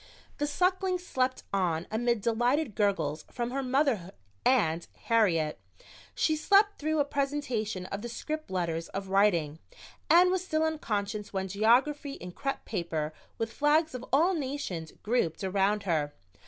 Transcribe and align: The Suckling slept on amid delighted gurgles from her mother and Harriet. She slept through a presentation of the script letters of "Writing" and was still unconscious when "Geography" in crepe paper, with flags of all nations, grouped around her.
The 0.39 0.47
Suckling 0.47 0.97
slept 0.97 1.43
on 1.53 1.85
amid 1.91 2.21
delighted 2.21 2.73
gurgles 2.73 3.23
from 3.29 3.51
her 3.51 3.61
mother 3.61 4.13
and 4.43 4.87
Harriet. 5.03 5.59
She 6.15 6.35
slept 6.35 6.79
through 6.79 6.97
a 6.97 7.05
presentation 7.05 7.85
of 7.85 8.01
the 8.01 8.09
script 8.09 8.49
letters 8.49 8.87
of 8.89 9.09
"Writing" 9.09 9.59
and 10.09 10.31
was 10.31 10.43
still 10.43 10.63
unconscious 10.63 11.33
when 11.33 11.47
"Geography" 11.47 12.13
in 12.13 12.31
crepe 12.31 12.65
paper, 12.65 13.13
with 13.37 13.53
flags 13.53 13.93
of 13.93 14.03
all 14.11 14.33
nations, 14.33 14.91
grouped 15.03 15.43
around 15.43 15.83
her. 15.83 16.11